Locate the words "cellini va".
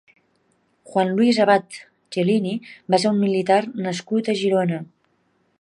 2.15-3.03